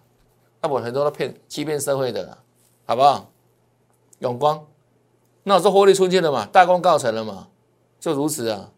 [0.62, 2.38] 那我很多都骗欺骗社会的，
[2.86, 3.32] 好不好？
[4.20, 4.64] 永光，
[5.42, 7.48] 那我是获利出去了嘛，大功告成了嘛，
[7.98, 8.70] 就如此啊，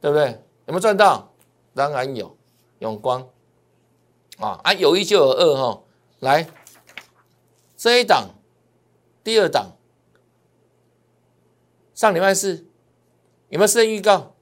[0.00, 0.42] 对不对？
[0.66, 1.30] 有没有赚到？
[1.76, 2.36] 当然有。
[2.80, 3.26] 永光，
[4.36, 5.82] 啊啊，有一就有二哈，
[6.20, 6.46] 来
[7.74, 8.34] 这一档，
[9.24, 9.78] 第二档，
[11.94, 12.66] 上礼拜四
[13.48, 14.34] 有没有事先预告？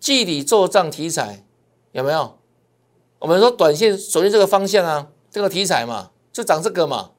[0.00, 1.46] 季底做账题材
[1.92, 2.36] 有没有？
[3.20, 7.12] 我们说短线锁定这个方向啊，这个题材嘛，就涨这个嘛。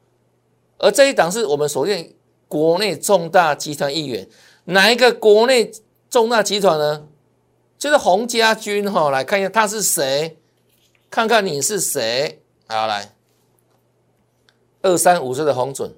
[0.78, 2.14] 而这一档是我们锁定
[2.50, 4.28] 国内重大集团一员，
[4.66, 5.72] 哪一个国内
[6.10, 7.08] 重大集团呢？
[7.86, 10.40] 就是洪家军哈，来看一下他是谁，
[11.08, 12.42] 看看你是谁。
[12.68, 13.14] 好，来
[14.82, 15.96] 二三五岁的洪准，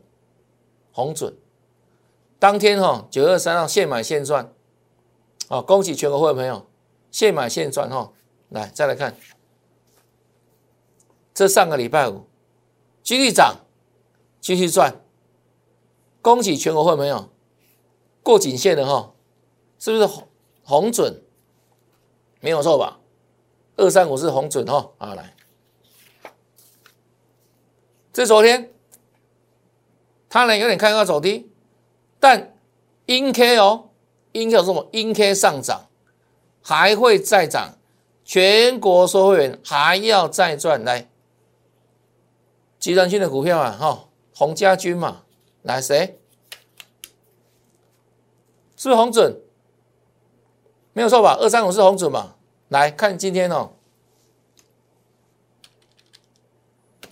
[0.92, 1.34] 洪准，
[2.38, 4.54] 当天哈九月二三号现买现赚，
[5.48, 6.68] 哦，恭喜全国会朋友。
[7.10, 8.12] 现买现赚哈，
[8.50, 9.16] 来再来看，
[11.34, 12.28] 这上个礼拜五
[13.02, 13.62] 继续涨，
[14.42, 14.94] 继续赚，
[16.22, 17.30] 恭喜全国会朋友
[18.22, 19.14] 过颈线的哈，
[19.80, 20.28] 是不是红
[20.64, 21.24] 红准？
[22.48, 22.98] 没有错吧？
[23.76, 25.36] 二三五是红准哈，啊来，
[28.14, 28.72] 这昨天
[30.30, 31.52] 它呢有点开高走低，
[32.22, 32.56] 但
[33.06, 33.90] 阴 K 哦，
[34.32, 34.88] 阴 K 什么？
[34.94, 35.90] 阴 K 上涨。
[36.62, 37.78] 还会再涨，
[38.24, 41.10] 全国收会员还要再赚来，
[42.80, 45.24] 集团性的股票啊，哈，洪家军嘛，
[45.64, 46.18] 来谁？
[48.78, 49.42] 是不是红准？
[50.94, 51.38] 没有错吧？
[51.42, 52.36] 二三五是红准嘛？
[52.70, 53.72] 来看今天哦，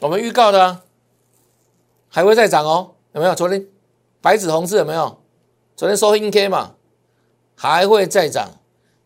[0.01, 0.81] 我们预告的，
[2.09, 3.33] 还会再涨哦，有没有？
[3.33, 3.65] 昨天
[4.21, 5.21] 白纸红字有没有？
[5.75, 6.75] 昨天收阴 K 嘛，
[7.55, 8.59] 还会再涨。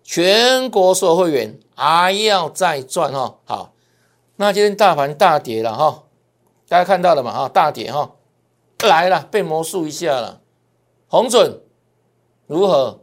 [0.04, 3.74] 全国所有会员还要再赚哈，好，
[4.38, 6.06] 那今天大盘大跌了哈，
[6.68, 7.32] 大家看到了嘛？
[7.32, 8.16] 哈，大跌哈，
[8.80, 10.42] 来了，被魔术一下了，
[11.08, 11.62] 红准
[12.48, 13.02] 如何？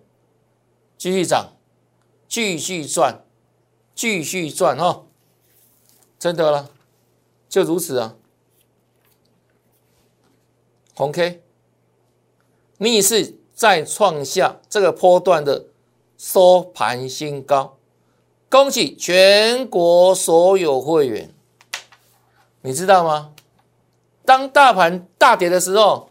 [0.98, 1.52] 继续涨，
[2.26, 3.25] 继续赚，
[3.96, 5.02] 继续赚哈，
[6.16, 6.70] 真的了，
[7.48, 8.14] 就如此啊，
[10.94, 11.42] 红 K
[12.78, 15.64] 逆势再创下这个波段的。
[16.18, 17.76] 收盘新高，
[18.48, 21.30] 恭喜全国所有会员！
[22.62, 23.34] 你知道吗？
[24.24, 26.08] 当大盘大跌的时候，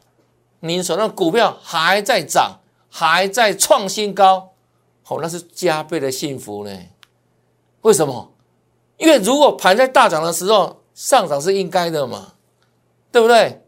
[0.59, 4.53] 你手上股票还在涨，还在创新高，
[5.07, 6.79] 哦，那是加倍的幸福呢。
[7.85, 8.33] 为什么？
[8.97, 12.33] 因为如果盘在大涨的时候上涨是应该的嘛，
[13.11, 13.63] 对不对？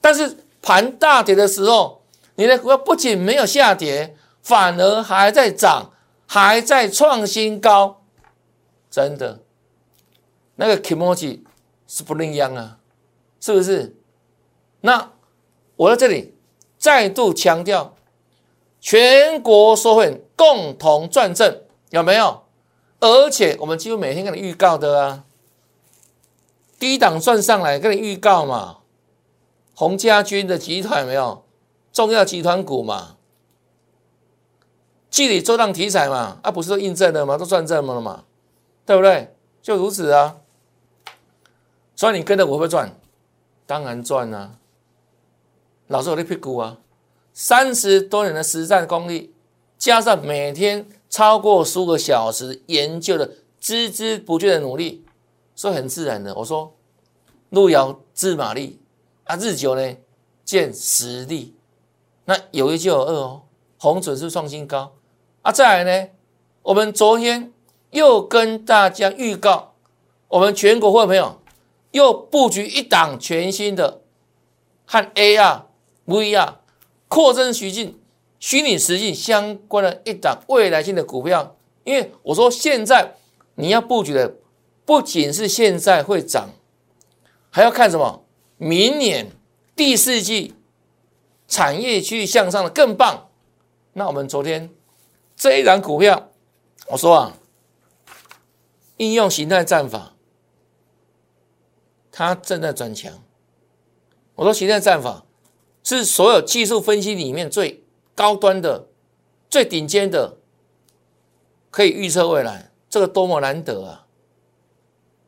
[0.00, 2.02] 但是盘大跌的时候，
[2.36, 4.16] 你的股票不仅没有下跌。
[4.42, 5.92] 反而还在涨，
[6.26, 8.00] 还在创新高，
[8.90, 9.40] 真的，
[10.56, 11.42] 那个 emoji
[11.86, 12.78] 是不一样啊，
[13.38, 13.94] 是不是？
[14.80, 15.12] 那
[15.76, 16.34] 我在这里
[16.78, 17.94] 再度强调，
[18.80, 22.42] 全国收会共同赚正，有没有？
[23.00, 25.24] 而且我们几乎每天跟你预告的啊，
[26.78, 28.80] 低档赚上来跟你预告嘛，
[29.74, 31.42] 洪家军的集团没有
[31.92, 33.16] 重要集团股嘛，
[35.10, 37.38] 具体做档题材嘛，啊不是都印证了吗？
[37.38, 38.24] 都赚正了嘛，
[38.84, 39.34] 对不对？
[39.62, 40.36] 就如此啊，
[41.96, 42.94] 所以你跟着我会不会赚？
[43.66, 44.58] 当然赚啊，
[45.86, 46.76] 老师我的屁股啊，
[47.32, 49.34] 三十多年的实战功力，
[49.78, 50.86] 加上每天。
[51.10, 53.28] 超过十五个小时研究的
[53.60, 55.04] 孜孜不倦的努力，
[55.56, 56.72] 所以很自然的，我说
[57.50, 58.80] 路遥知马力
[59.24, 59.96] 啊，日久呢
[60.44, 61.56] 见实力。
[62.24, 63.42] 那有一就有二哦，
[63.78, 64.92] 红准是创新高
[65.42, 65.50] 啊。
[65.50, 66.10] 再来呢，
[66.62, 67.52] 我们昨天
[67.90, 69.74] 又跟大家预告，
[70.28, 71.40] 我们全国会朋友
[71.90, 74.02] 又布局一档全新的
[74.86, 75.62] 和 AR、
[76.06, 76.54] VR
[77.08, 77.99] 扩增徐进。
[78.40, 83.14] 虚拟实境相关的一档未来性的股票，因为我说现在
[83.54, 84.34] 你要布局的
[84.86, 86.48] 不仅是现在会涨，
[87.50, 88.24] 还要看什么？
[88.56, 89.30] 明年
[89.76, 90.54] 第四季
[91.46, 93.28] 产业区向上的更棒。
[93.92, 94.70] 那我们昨天
[95.36, 96.30] 这一档股票，
[96.88, 97.36] 我说啊，
[98.96, 100.14] 应用形态战法，
[102.10, 103.12] 它正在转强。
[104.36, 105.26] 我说形态战法
[105.82, 107.79] 是所有技术分析里面最。
[108.20, 108.86] 高端的、
[109.48, 110.36] 最顶尖的，
[111.70, 114.06] 可以预测未来，这个多么难得啊！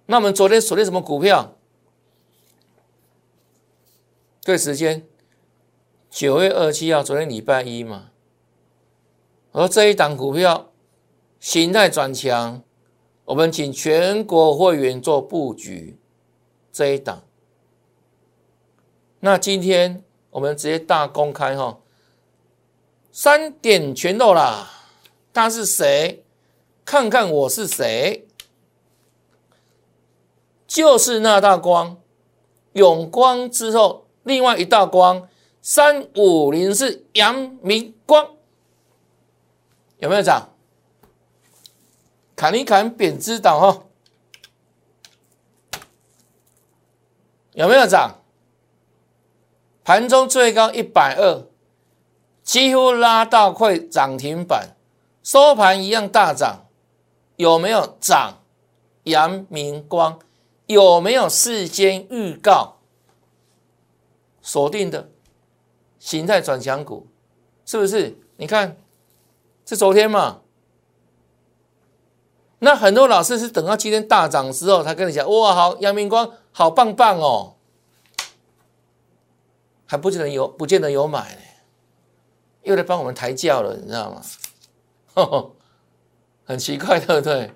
[0.05, 1.57] 那我们昨天锁定什么股票？
[4.44, 5.07] 对时间，
[6.11, 8.11] 九月二七号，昨天礼拜一嘛。
[9.52, 10.70] 而这一档股票
[11.40, 12.62] 形态转强，
[13.24, 15.96] 我们请全国会员做布局
[16.70, 17.22] 这一档。
[19.20, 21.78] 那今天我们直接大公开哈。
[23.12, 24.70] 三点全漏啦！
[25.35, 26.25] 他是谁？
[26.83, 28.27] 看看我是谁？
[30.66, 32.01] 就是那道光，
[32.72, 35.29] 永光之后，另外一道光，
[35.61, 38.35] 三五零是阳明光，
[39.98, 40.48] 有没有涨？
[42.35, 43.85] 砍一砍扁枝岛哈，
[47.53, 48.22] 有没有涨？
[49.85, 51.52] 盘中最高一百二。
[52.42, 54.76] 几乎拉到快涨停板，
[55.22, 56.66] 收盘一样大涨，
[57.37, 58.38] 有没有涨？
[59.05, 60.20] 阳明光
[60.66, 62.76] 有没有事先预告
[64.40, 65.11] 锁定的
[65.98, 67.09] 形态转强股？
[67.66, 68.16] 是不是？
[68.37, 68.76] 你看，
[69.66, 70.42] 是昨天嘛？
[72.61, 77.57] 那很多老师是等到今天大涨之后他跟你讲，哇，好，阳明光好棒棒哦，
[79.87, 81.40] 还不见得有，不见得有买呢。
[82.62, 84.22] 又来帮我们抬轿了，你知道吗？
[86.44, 87.53] 很奇怪，对不对？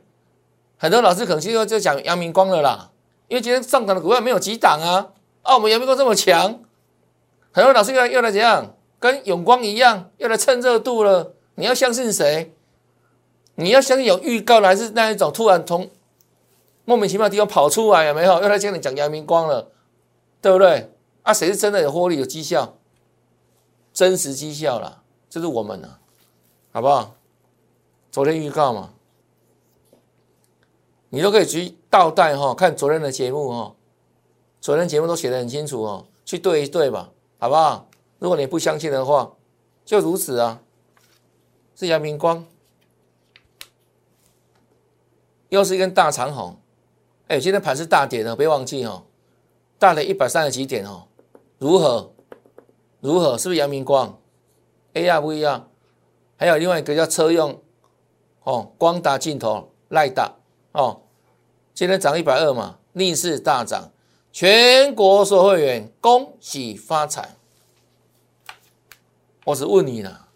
[0.78, 2.90] 很多老师可能就就讲阳明光了啦，
[3.28, 5.12] 因为今天上涨的股票没有几档啊。
[5.42, 6.60] 啊，我们阳明光这么强，
[7.52, 8.74] 很多老师又来又来怎样？
[8.98, 11.34] 跟永光一样，又来蹭热度了。
[11.54, 12.54] 你要相信谁？
[13.54, 15.88] 你要相信有预告的，还是那一种突然从
[16.84, 18.04] 莫名其妙的地方跑出来？
[18.04, 18.42] 有没有？
[18.42, 19.70] 又来跟你讲阳明光了，
[20.40, 20.92] 对不对？
[21.22, 22.76] 啊，谁是真的有获利、有绩效？
[23.96, 25.98] 真实绩效啦，这是我们的，
[26.70, 27.14] 好不好？
[28.12, 28.92] 昨天预告嘛，
[31.08, 33.74] 你都可以去倒带哈，看昨天的节目哈，
[34.60, 37.88] 昨天节目都写的很清楚哦，去对一对吧，好不好？
[38.18, 39.32] 如果你不相信的话，
[39.86, 40.60] 就如此啊。
[41.74, 42.44] 是阳明光，
[45.48, 46.54] 又是一根大长虹，
[47.28, 49.04] 哎，今天盘是大跌的，别忘记哦，
[49.78, 51.08] 大了一百三十几点哦，
[51.56, 52.12] 如何？
[53.00, 53.36] 如何？
[53.38, 54.18] 是不是阳明光
[54.94, 55.68] ？A R V 啊，
[56.36, 57.60] 还有另外一个叫车用
[58.42, 60.34] 哦，光达镜头赖达
[60.72, 61.02] 哦，
[61.74, 63.90] 今天涨一百二嘛，逆势大涨，
[64.32, 67.36] 全国所有会员恭喜发财。
[69.44, 70.28] 我是问你了，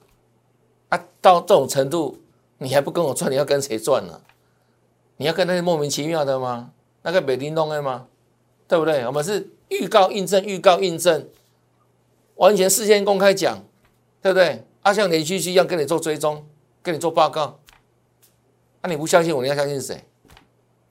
[0.91, 2.21] 啊，到这种程度，
[2.59, 4.21] 你还不跟我赚，你要跟谁赚呢？
[5.17, 6.73] 你要跟那些莫名其妙的吗？
[7.03, 8.07] 那个北京弄的吗？
[8.69, 9.05] 对不对？
[9.07, 11.29] 我们是预告印证，预告印证。
[12.41, 13.63] 完全事先公开讲，
[14.23, 14.65] 对不对？
[14.81, 16.47] 啊，像连续剧一样跟你做追踪，
[16.83, 17.61] 跟你做报告。
[18.81, 20.03] 那你不相信我，你要相信谁？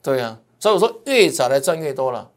[0.00, 2.30] 对呀，所以我说越早来赚越多了，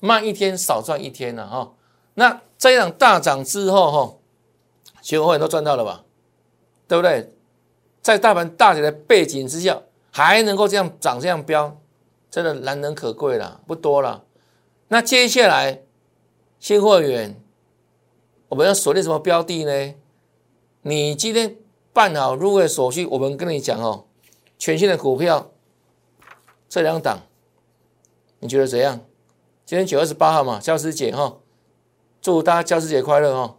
[0.00, 1.72] 慢一天少赚一天了哈。
[2.14, 4.16] 那这一场大涨之后哈，
[5.02, 6.04] 全国会员都赚到了吧？
[6.88, 7.32] 对不对？
[8.02, 9.80] 在大盘大跌的背景之下，
[10.10, 11.78] 还能够这样涨这样飙，
[12.28, 14.24] 真的难能可贵了，不多了。
[14.88, 15.82] 那接下来
[16.58, 17.40] 新会员。
[18.48, 19.94] 我们要锁定什么标的呢？
[20.82, 21.56] 你今天
[21.92, 24.06] 办好入会手续，我们跟你讲哦，
[24.58, 25.50] 全新的股票
[26.68, 27.20] 这两档，
[28.40, 29.00] 你觉得怎样？
[29.66, 31.38] 今天九月二十八号嘛，教师节哈，
[32.22, 33.58] 祝大家教师节快乐哈！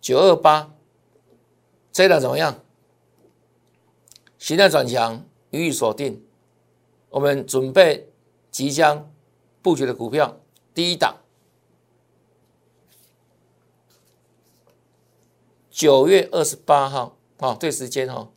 [0.00, 0.74] 九二八
[1.92, 2.60] 这档怎么样？
[4.36, 6.22] 形态转强，予以锁定。
[7.10, 8.10] 我们准备
[8.50, 9.08] 即将
[9.62, 10.40] 布局的股票，
[10.74, 11.23] 第一档。
[15.74, 18.28] 九月二十八号，好，对时间哈，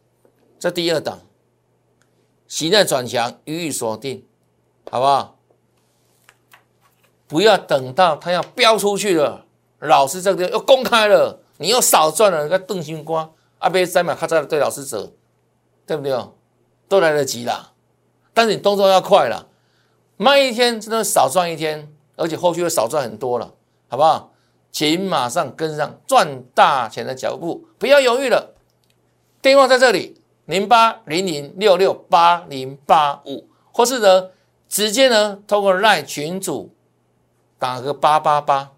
[0.58, 1.20] 这第二档，
[2.48, 4.26] 形态转强，予以锁定，
[4.90, 5.38] 好不好？
[7.28, 9.46] 不要等到它要飙出去了，
[9.78, 15.14] 老师这个又公开了，你又少赚了个邓星光，阿贝三秒咔嚓对老师走，
[15.86, 16.34] 对不对哦？
[16.90, 17.74] 都来得及了，
[18.34, 19.48] 但是你动作要快了，
[20.16, 23.54] 慢一天真的少赚一天，而且后续会少赚很多了，
[23.90, 24.34] 好不好？
[24.72, 28.54] 请马上跟上赚大钱的脚步，不要犹豫了。
[29.42, 34.30] 电话在这里，零八零零六六八零八五，或是呢，
[34.68, 36.74] 直接呢，通过赖群组
[37.58, 38.72] 打个八八八，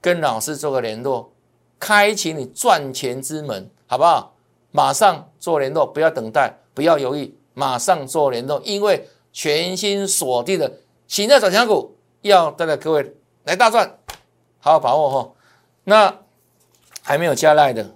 [0.00, 1.32] 跟老师做个联络，
[1.78, 4.34] 开启你赚钱之门，好不好？
[4.70, 10.70] 马上做联络，不要等待，不要犹豫，马上做联络，因为全新锁定的
[11.06, 13.14] 新的转强股要带着各位
[13.44, 13.98] 来大赚。
[14.66, 15.32] 好好把握哈，
[15.84, 16.22] 那
[17.00, 17.94] 还没有加赖的，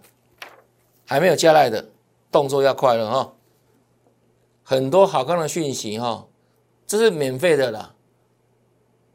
[1.04, 1.88] 还没有加赖的，
[2.30, 3.32] 动作要快了哈。
[4.62, 6.28] 很多好看的讯息哈，
[6.86, 7.96] 这是免费的啦。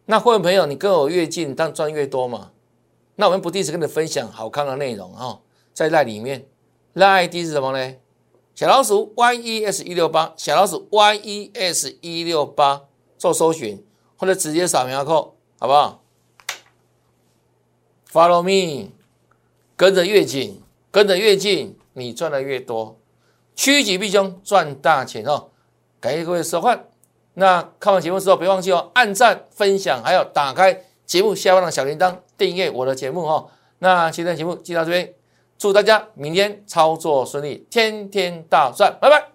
[0.08, 2.52] 那会员朋友，你跟我越近，但赚越多嘛。
[3.16, 5.40] 那我们不定时跟你分享好看的内容哈，
[5.74, 6.46] 在赖里面，
[6.92, 7.96] 赖 ID 是什么呢？
[8.54, 12.82] 小老鼠 yes 一六八，小老鼠 yes 一六八
[13.18, 13.82] 做搜寻，
[14.18, 16.02] 或者直接扫描扣，好不好
[18.16, 18.92] ？Follow me，
[19.76, 22.98] 跟着越紧，跟着越近，你赚的越多，
[23.58, 25.50] 趋吉避凶，赚大钱哦！
[26.00, 26.88] 感谢各位收看。
[27.34, 33.50] 那看完节目之后，别忘记哦，按赞、分享，还有打开节目下方的小铃铛，订阅我的节目哦。
[33.80, 35.14] 那今天的节目就到这边，
[35.58, 39.35] 祝大家明天操作顺利，天天大赚，拜拜。